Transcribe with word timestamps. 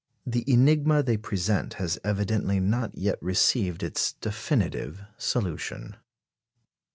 The 0.25 0.43
enigma 0.51 1.03
they 1.03 1.15
present 1.15 1.75
has 1.75 1.99
evidently 2.03 2.59
not 2.59 2.97
yet 2.97 3.21
received 3.21 3.83
its 3.83 4.13
definitive 4.13 5.03
solution. 5.15 5.95